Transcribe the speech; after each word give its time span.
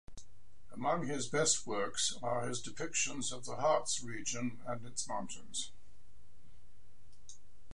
Among 0.71 1.05
his 1.05 1.27
best 1.29 1.67
works 1.67 2.17
are 2.23 2.47
his 2.47 2.59
depictions 2.65 3.31
of 3.31 3.45
the 3.45 3.57
Harz 3.57 4.01
region 4.03 4.59
and 4.65 4.83
its 4.83 5.07
mountains. 5.07 5.71